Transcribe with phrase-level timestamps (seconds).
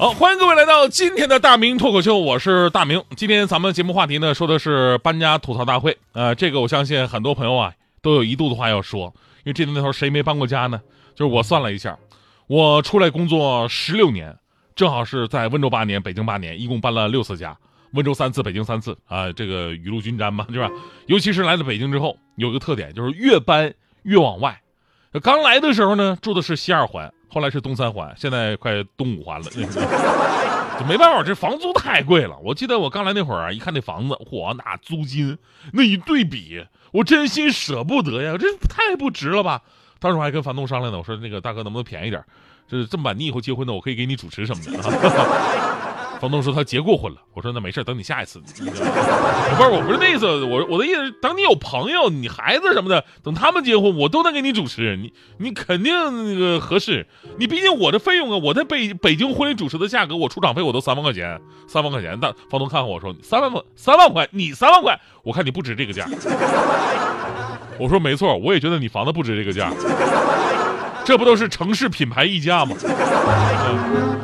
[0.00, 3.04] 好，欢迎各位来到今天的大明脱口秀，我是大明。
[3.16, 5.94] 今天咱们节目话题呢，说的是搬家吐槽大会。
[6.12, 10.80] 呃，这个我相信很多朋友啊都有一肚子话要说，因为这年头谁没搬过家呢？
[11.14, 11.98] 就是我算了一下，
[12.46, 14.34] 我出来工作十六年，
[14.74, 17.54] 正好是在温州八年、北京八年，一共搬了六次家，
[17.92, 20.70] 温州三次，北京三次啊，这个雨露均沾嘛，是吧？
[21.08, 24.62] 尤其是来了北京之后，有一个特点就是越搬越往外。
[25.22, 27.12] 刚来的时候呢，住的是西二环。
[27.30, 32.36] 后来是东三环，现在快东五环了，就没办法，这房租太贵了。
[32.42, 35.38] 我记得我刚来那会儿啊，一看那房子，嚯，那租金
[35.72, 39.62] 那一对比，我真心舍不得呀，这太不值了吧？
[40.00, 42.20] 当时我还跟房东商量呢，我说那个大哥能不能便宜点？
[42.68, 44.70] 这这么晚，你以后结婚呢，我可以给你主持什么的。
[46.20, 48.38] 房东说他结过婚了，我说那没事，等你下一次。
[48.52, 55.94] 不是，我不是那意思，我我的意思，等你有朋友、你孩子什么的，等他们结婚，我都能给你主持，你你肯定
[56.28, 57.06] 那个合适。
[57.38, 62.18] 你毕竟我的费用啊，我在北北京婚礼主持的价格，我出场费我都三万块钱，三万块钱。
[62.20, 66.06] 但房东看看我说三万块，三万块，你三万块，我看你不值这个价。
[67.80, 69.72] 我说没错，我也觉得你房子不值这个价。
[71.02, 72.76] 这不都是城市品牌溢价吗？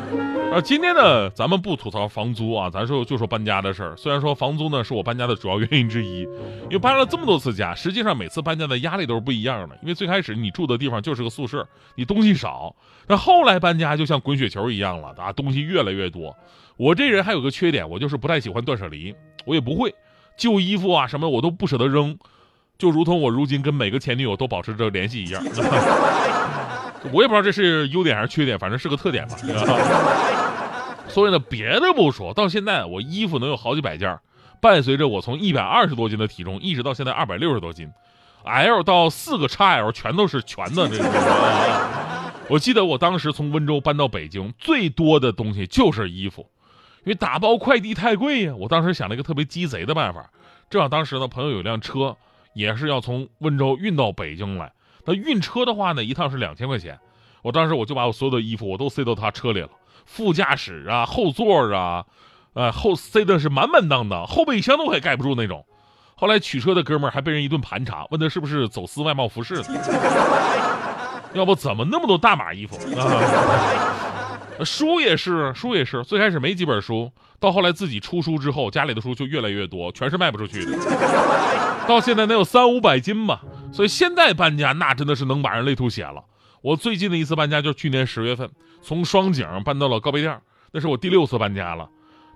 [0.51, 3.95] 啊，今天呢，咱们不吐槽房租啊，咱说就说搬家的事儿。
[3.97, 9.77] 虽然说房租呢是我搬家的主要原因之一，因为搬了这么多次家，实际上每次搬家的压力都是不一样的。
[9.81, 12.73] 因为最开始你住的地方就是个宿舍，你东西少；
[13.05, 16.35] 但后来搬家就像滚雪球一样了，啊，东西越来越多。
[16.77, 19.13] 我这人还有个缺点，我就是不太喜欢断舍离，
[19.45, 19.93] 我也不会
[20.37, 22.17] 旧衣服啊什么我都不舍得扔，
[22.77, 25.43] 就如同我如今跟每个前女友都保持着联系一样。
[27.11, 29.35] 我也不知道这是优点还是缺点，反正是个特点吧。
[31.07, 34.19] 所以呢，别的不说，到现在我衣服能有好几百件，
[34.61, 37.89] 伴随着我从一百二十多斤的体重，一直到现在二百六十多斤
[38.43, 41.09] ，L 到四个 XL 全都是全的这个。
[42.49, 46.49] 我记得我当时从温州搬到北京，最多的东西就是衣服，
[47.03, 48.53] 因为打包快递太贵呀。
[48.57, 50.29] 我当时想了一个特别鸡贼的办法，
[50.69, 52.15] 正好当时呢，朋友有辆车，
[52.53, 54.71] 也是要从温州运到北京来。
[55.07, 56.99] 那运车的话呢，一趟是两千块钱。
[57.41, 59.69] 我当时我就把我所有的衣服我都塞到他车里了，
[60.05, 62.03] 副驾驶啊、后座啊，
[62.53, 65.65] 呃后塞的是满满当当，后备箱都快盖不住那种。
[66.15, 69.63] 后来取车的哥们儿还被人一顿盘查，问他是不是走私外贸服饰的，
[71.33, 74.03] 要不怎么那么多大码衣服啊？
[74.65, 80.75] 书也是，书也是，最开始没几本书，到后来自己出书之后，家里的书就越来越多，全是卖不出去的。
[81.87, 83.39] 到现在能有三五百斤吧，
[83.71, 86.23] 所以现在搬家那真的是能把人累吐血了。
[86.61, 88.49] 我最近的一次搬家就是去年十月份，
[88.81, 90.41] 从双井搬到了高碑店，
[90.71, 91.89] 那是我第六次搬家了。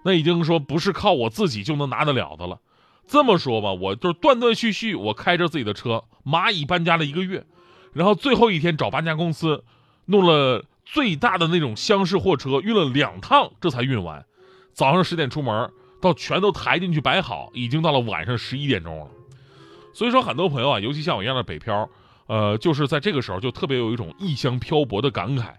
[0.03, 2.59] 那已经说不是靠我自己就能拿得了的了。
[3.07, 7.45] 这么说吧，我就是断断续续，我开着自己的车，蚂蚁搬家了一个月，
[7.93, 9.63] 然后最后一天找搬家公司，
[10.05, 14.25] 弄了最大的那种厢式货车，运了两趟，这才运完。
[14.73, 19.07] 早上十点出门，到全都抬进去摆好，已经到了晚上十一点钟了。
[19.93, 21.89] 所以说，很多朋友啊，尤其像我一样的北漂，
[22.27, 25.53] 呃，就是在这个时候就特别有一种异乡漂泊的感慨。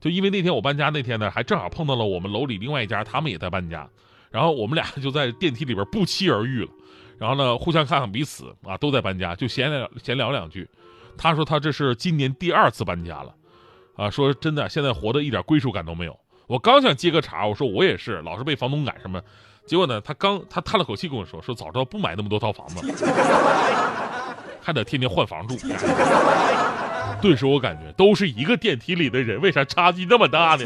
[0.00, 3.88] 就因为那天我搬家那天呢，还正好碰到了我们楼里另外一家，他们也在搬家，
[4.30, 6.70] 然后我们俩就在电梯里边不期而遇了。
[7.18, 10.68] 然后呢，互相看看彼此啊，都在搬家，就闲聊闲聊两句。
[11.16, 13.34] 他说他这是今年第二次搬家了，
[13.96, 16.18] 啊，说真的，现在活的一点归属感都没有。
[16.46, 19.20] 我刚想接个茬，我说我也是，老是被房东赶什么。
[19.66, 20.00] 结果呢？
[20.00, 22.76] 他刚他叹了口气跟我说：“说早知道不买那么多套房子，
[24.62, 25.56] 还得天天换房住。”
[27.20, 30.64] 顿时我感觉都是一个电梯里的人，为啥差距那么大呢？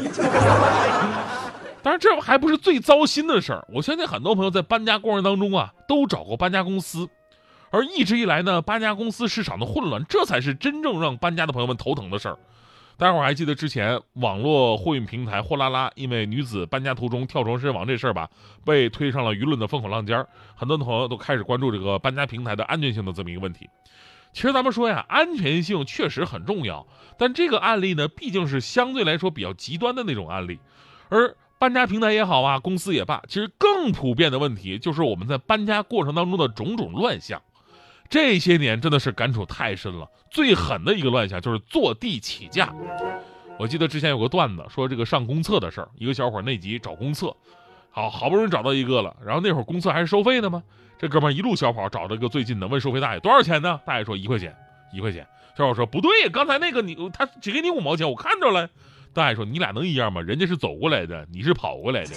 [1.81, 3.65] 当然，这还不是最糟心的事儿。
[3.73, 7.09] 我相信很多朋友在搬家过程当中啊，都找过搬家公司，
[7.71, 12.37] 而一直以来呢，搬家公司市场的混乱，这才是真正让搬家的朋友们头疼的事儿。
[12.97, 18.29] 大家伙还记得之前网络货运平台货拉拉因为女子搬家途中跳床身亡这事儿吧，
[18.63, 23.67] 被推上了舆论的风口浪尖儿，很多的朋友都开始关注这个搬家平台的安全性的这么一个问题。
[24.33, 26.85] 其实咱们说呀，安全性确实很重要，
[27.17, 30.59] 但这个案例呢，毕竟是相对来说比较极端的那种案例。
[31.09, 37.41] 而搬家平台也好啊，公司也罢，其实更普遍的问题就是我们在搬家过程当中的种种乱象。
[38.11, 42.69] 这些年真的是感触太深了，最狠的一个乱象就是坐地起价。
[43.57, 47.33] 我记得之前有个段子说这个上公厕的事儿，一个小伙内急找公厕，
[47.89, 50.61] 好好不容易找到一个了，然后那会儿公厕还是收费的吗？
[50.99, 53.79] 这哥们儿一路小跑找了个最近的，问收费大爷多少钱呢？
[53.85, 54.53] 大爷说一块钱，
[54.93, 55.25] 一块钱。
[55.57, 58.67] 小伙说不对，刚才那个你他只给你五毛钱，我看着了。
[59.13, 60.21] 大爷说你俩能一样吗？
[60.21, 62.09] 人家是走过来的，你是跑过来的。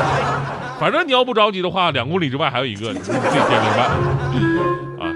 [0.78, 3.88] 反正你要不着急的话，两公里之外还有一个，你自己掂量办。
[3.88, 4.73] 啊，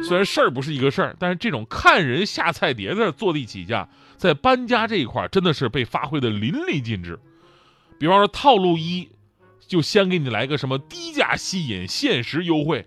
[0.09, 7.21] 虽然事儿不是一个事儿，但是这种看人下菜碟子坐地起价，在搬家这一块真的是被发挥的淋漓尽致。
[7.99, 9.11] 比方说套路一，
[9.67, 12.87] 就先给你来个什么低价吸引、限时优惠，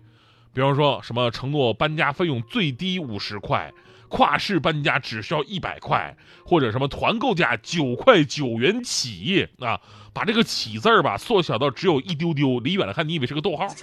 [0.52, 3.72] 比方说什么承诺搬家费用最低五十块。
[4.10, 9.80] 跨市搬家只需要一百块，或者什么团购价九块九元起啊，
[10.12, 13.74] 把这个“起”字儿吧缩小到只有一丢丢，离远了看你以为是个逗号。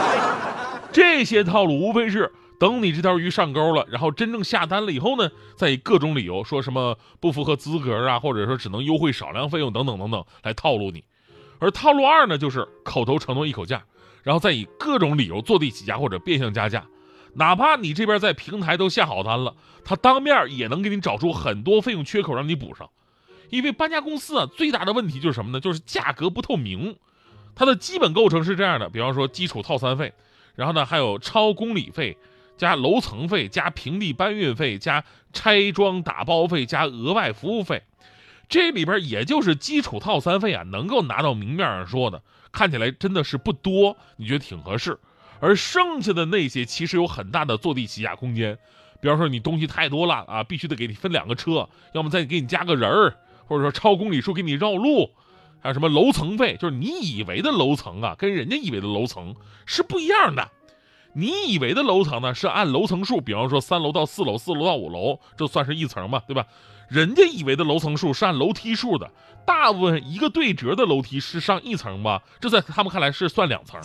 [0.92, 11.04] 这些套路无非是等你这条鱼上钩了，然后真正下单了以后呢，再以各种理由说什么不符合资格啊，或者说只能优惠少量费用等等等等来套路你。
[11.58, 13.84] 而套路二呢，就是口头承诺一口价，
[14.22, 16.86] 然后再以各种理由坐地起价或者变相加价。
[17.34, 19.54] 哪怕你这边在平台都下好单了，
[19.84, 22.88] 他当面也能给你找出很多费用缺口让你补上。
[23.50, 25.60] 因为搬家公司啊，最大的问题就是什么呢？
[25.60, 26.96] 就是价格不透明。
[27.54, 30.12] 它的基本构成是这样的：比方说基础套餐费，
[30.56, 32.18] 然后呢还有超公里费、
[32.56, 37.82] 加楼层费、加平地搬运费、加拆装打包费、加额外服务费。
[38.48, 42.22] 这里边也就是基础套餐费啊，能够拿到明面上说的，
[42.52, 44.98] 看起来真的是不多，你觉得挺合适。
[45.40, 48.56] 而剩下的那些其实有很大的坐地起价空间，
[49.00, 53.16] 比方说你东西太多了啊，必须得给你分两个车，要么再给你加个人儿，
[53.46, 55.10] 或者说超公里数给你绕路，
[55.60, 59.34] 还有什么楼层费，就是你以为的楼层啊，跟人家以为的楼层
[59.66, 60.48] 是不一样的。
[61.18, 66.44] 你以为的楼层呢，是按楼层数，比方说三楼到四楼，四楼到五楼，这算是一层嘛，对吧？
[66.88, 69.10] 人家以为的楼层数是按楼梯数的，
[69.46, 72.22] 大部分一个对折的楼梯是上一层吧？
[72.38, 73.80] 这在他们看来是算两层。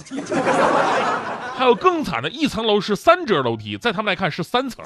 [1.55, 4.83] 还有更惨的，一层楼是三折楼梯，在他们来看是三层。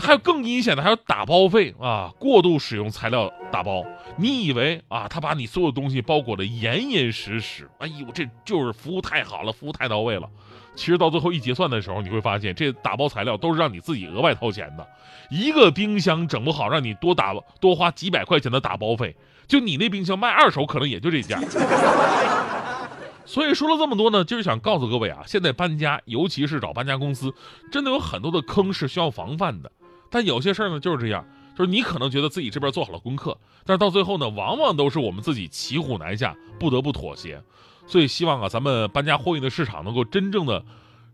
[0.00, 3.84] 还有更阴险的，还有打包费啊，过度使用材料打包。
[4.16, 10.28] 你以为啊，他把你所有东西包裹的严严实实，哎呦，这就是服务太好了，服务太到位了。
[10.74, 14.84] 其实到最后一结算的时候，你会发现这打包材料都是让你自己额外掏钱的。
[15.30, 19.14] 一个冰箱整不好，让你多打多花几百块钱的打包费。
[19.46, 21.40] 就你那冰箱卖二手，可能也就这价。
[23.24, 27.32] 所以说了这么多呢，就是想告诉各位啊，现在搬家，尤其是找搬家公司，
[27.70, 29.70] 真的有很多的坑是需要防范的。
[30.14, 31.26] 但有些事儿呢就是这样，
[31.58, 37.42] 就是你可能觉得自己这边做好了功课，但是到最后呢，往往都是我们自己骑虎难下，不得不妥协。
[37.84, 40.64] 所以希望啊，咱们搬家货运的市场能够真正的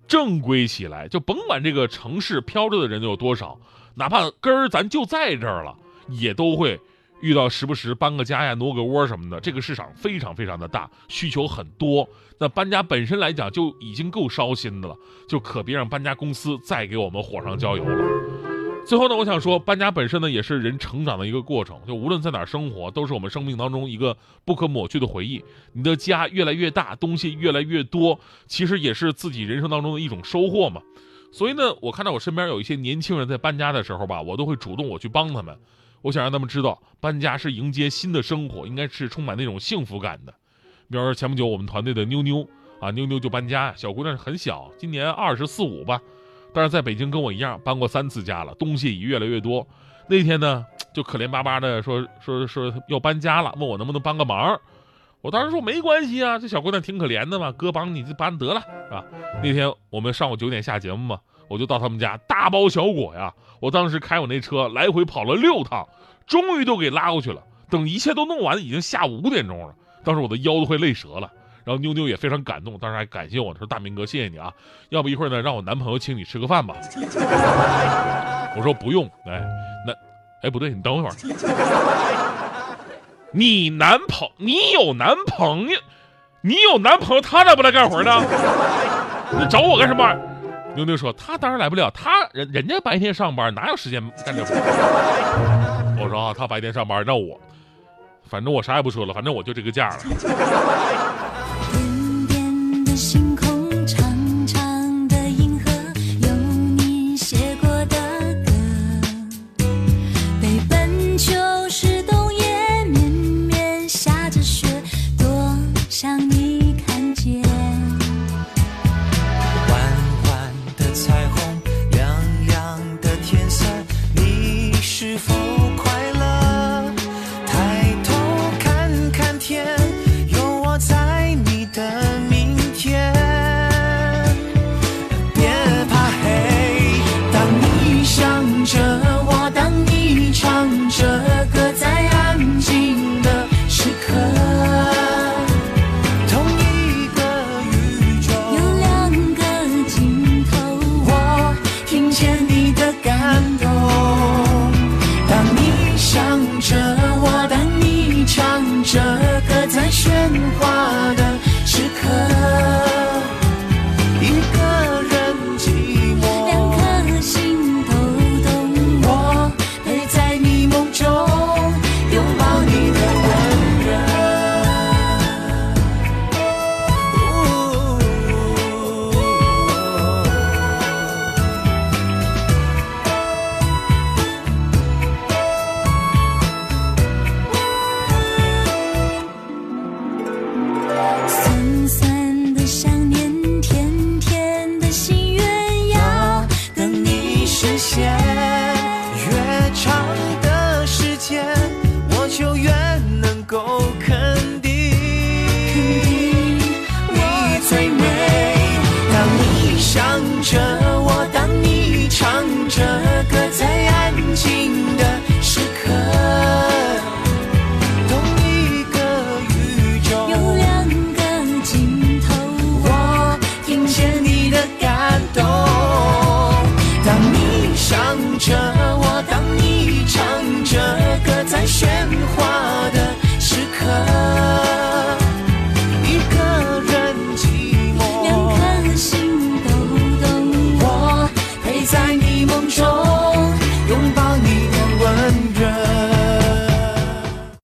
[0.06, 3.58] 正规起来，就甭管这个城市飘着的人有多少，
[3.94, 5.74] 哪怕根儿咱就在这儿了，
[6.08, 6.78] 也都会。
[7.22, 12.08] 遇到时不时搬个家呀、挪个窝什么的，这个市场非常非常的大，需求很多。
[12.38, 14.96] 那搬家本身来讲就已经够烧心的了，
[15.28, 18.19] 就可别让搬家公司再给我们火上浇油了。
[18.86, 25.44] 最后呢，我想说，搬家本身呢也是人成长的一个过程，就无论在哪儿生活，都是我们生命当中一个不可抹去的回忆。
[25.72, 30.82] 你的家越来越大，东西越来越多，其实也是自己人生当中的一种收获嘛。
[31.30, 35.56] 所以呢，我看到我身边有一些年轻人在搬家的时候吧，我都会主动我去帮他们。
[36.02, 40.34] 我想让他们知道，搬家是迎接新的生活，应该是充满那种幸福感的。
[40.90, 42.48] 比方说前不久我们团队的妞妞
[42.80, 46.00] 啊，妞妞就搬家，小姑娘很小，今年二十四五吧，
[46.52, 49.66] 但是在北京跟我一样搬过三次家了，东西也越来越多。
[50.08, 54.60] 那天呢，就可怜巴巴的说说说要搬家了，问我能不能帮个忙。
[55.20, 59.04] 我当时说没关系啊，这小姑娘挺可怜的嘛，哥帮你就搬得了，是吧？
[59.42, 61.20] 那天我们上午九点下节目嘛。
[61.48, 63.34] 我就到他们家，大包小裹呀！
[63.58, 65.84] 我当时开我那车来回跑了六趟，
[66.24, 67.42] 终于都给拉过去了。
[67.68, 69.74] 等一切都弄完，已经下午五点钟了。
[70.04, 71.28] 当时我的腰都快累折了。
[71.64, 74.52] 然后妞妞也非常感动，当时还感谢我，说：“大明哥，谢谢你啊！
[74.88, 76.74] 要不一会儿呢，让我男朋友请你吃个饭吧。”
[78.56, 79.42] 我说：“不用。”哎，
[79.86, 79.92] 那，
[80.42, 81.14] 哎，不对，你等会儿。
[83.32, 85.78] 你男朋你有男朋友，
[86.40, 88.20] 你有男朋友，他咋不来干活呢？
[89.38, 90.16] 你找我干什么？
[90.74, 94.54] 妞妞说：“他当然来不了，他人人家白天上班，哪有时间干这活？”
[96.02, 97.38] 我说：“啊，他白天上班，那我，
[98.28, 99.96] 反正我啥也不说了，反正我就这个价了。”
[103.00, 103.29] 心。